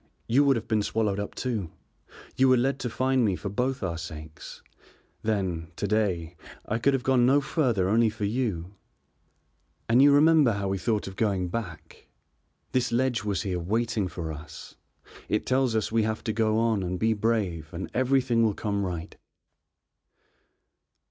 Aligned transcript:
You 0.25 0.43
would 0.45 0.55
have 0.55 0.67
been 0.67 0.81
swallowed 0.81 1.19
up 1.19 1.35
too; 1.35 1.69
you 2.35 2.49
were 2.49 2.57
led 2.57 2.79
to 2.79 2.89
find 2.89 3.23
me 3.23 3.35
for 3.35 3.49
both 3.49 3.83
our 3.83 3.99
sakes. 3.99 4.63
Then, 5.21 5.69
to 5.75 5.85
day, 5.87 6.35
I 6.65 6.79
could 6.79 6.95
have 6.95 7.03
gone 7.03 7.27
no 7.27 7.39
further 7.39 7.87
only 7.87 8.09
for 8.09 8.25
you, 8.25 8.73
and 9.87 10.01
you 10.01 10.11
remember 10.11 10.53
how 10.53 10.69
we 10.69 10.79
thought 10.79 11.07
of 11.07 11.15
going 11.15 11.49
back? 11.49 12.07
This 12.71 12.91
ledge 12.91 13.23
was 13.23 13.43
here 13.43 13.59
waiting 13.59 14.07
for 14.07 14.33
us. 14.33 14.73
It 15.29 15.45
tells 15.45 15.75
us 15.75 15.91
we 15.91 16.01
have 16.01 16.23
to 16.23 16.33
go 16.33 16.57
on 16.57 16.81
and 16.81 16.97
be 16.97 17.13
brave 17.13 17.71
and 17.71 17.87
everything 17.93 18.41
will 18.41 18.55
come 18.55 18.83
right." 18.83 19.15